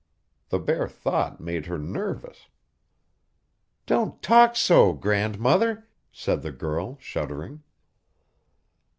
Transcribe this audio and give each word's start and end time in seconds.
The 0.49 0.57
bare 0.57 0.87
thought 0.87 1.39
made 1.39 1.67
her 1.67 1.77
nervous. 1.77 2.47
'Don't 3.85 4.19
talk 4.23 4.55
so, 4.55 4.93
grandmother!' 4.93 5.87
said 6.11 6.41
the 6.41 6.51
girl, 6.51 6.97
shuddering. 6.99 7.61